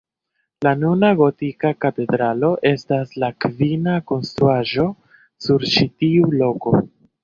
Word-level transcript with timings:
La 0.67 0.71
nuna 0.83 1.11
gotika 1.19 1.71
katedralo 1.85 2.51
estas 2.71 3.15
la 3.27 3.31
kvina 3.47 3.97
konstruaĵo 4.15 4.91
sur 5.47 5.73
ĉi 5.75 5.91
tiu 5.97 6.39
loko. 6.45 6.81